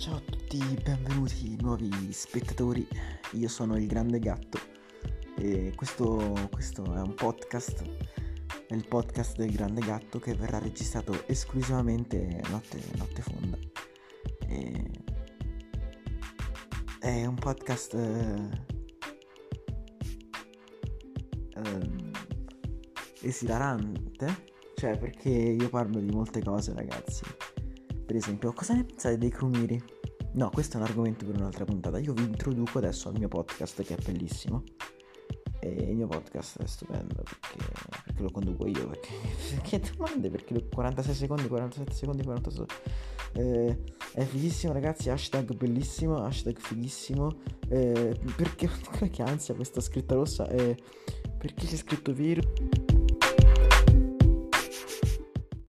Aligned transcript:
tutti, 0.00 0.58
benvenuti 0.82 1.58
nuovi 1.60 2.10
spettatori. 2.10 2.88
Io 3.32 3.48
sono 3.48 3.76
il 3.76 3.86
Grande 3.86 4.18
Gatto 4.18 4.58
e 5.36 5.74
questo, 5.76 6.48
questo, 6.50 6.82
è 6.94 7.00
un 7.00 7.12
podcast, 7.12 7.84
è 8.66 8.74
il 8.74 8.88
podcast 8.88 9.36
del 9.36 9.52
Grande 9.52 9.82
Gatto 9.82 10.18
che 10.18 10.32
verrà 10.34 10.58
registrato 10.58 11.28
esclusivamente 11.28 12.40
notte, 12.48 12.80
notte 12.96 13.20
fonda. 13.20 13.58
E 14.48 14.90
è 16.98 17.26
un 17.26 17.34
podcast 17.34 17.92
eh, 17.92 18.48
eh, 21.56 22.10
esilarante, 23.20 24.44
cioè 24.76 24.96
perché 24.96 25.28
io 25.28 25.68
parlo 25.68 26.00
di 26.00 26.10
molte 26.10 26.42
cose 26.42 26.72
ragazzi. 26.72 27.24
Per 28.10 28.18
esempio, 28.18 28.52
cosa 28.52 28.74
ne 28.74 28.82
pensate 28.82 29.18
dei 29.18 29.30
crumiri? 29.30 29.80
No, 30.32 30.50
questo 30.50 30.76
è 30.76 30.80
un 30.80 30.86
argomento 30.86 31.24
per 31.24 31.36
un'altra 31.36 31.64
puntata. 31.64 32.00
Io 32.00 32.12
vi 32.12 32.24
introduco 32.24 32.78
adesso 32.78 33.08
al 33.08 33.16
mio 33.16 33.28
podcast 33.28 33.84
che 33.84 33.94
è 33.94 34.02
bellissimo. 34.02 34.64
E 35.60 35.68
il 35.68 35.94
mio 35.94 36.08
podcast 36.08 36.60
è 36.60 36.66
stupendo 36.66 37.22
perché, 37.22 37.72
perché 38.04 38.20
lo 38.22 38.30
conduco 38.32 38.66
io. 38.66 38.88
Perché, 38.88 39.12
che 39.62 39.80
domande? 39.96 40.28
Perché 40.28 40.66
46 40.66 41.14
secondi, 41.14 41.46
47 41.46 41.92
secondi, 41.92 42.24
48 42.24 42.66
eh, 43.34 43.78
è 44.14 44.24
fighissimo 44.24 44.72
ragazzi, 44.72 45.08
hashtag 45.08 45.54
bellissimo, 45.54 46.16
hashtag 46.16 46.58
fighissimo. 46.58 47.36
Eh, 47.68 48.18
perché 48.34 48.68
che 49.08 49.22
ansia 49.22 49.54
questa 49.54 49.80
scritta 49.80 50.16
rossa? 50.16 50.48
Eh, 50.48 50.76
perché 51.38 51.64
c'è 51.64 51.76
scritto 51.76 52.12
virus? 52.12 52.89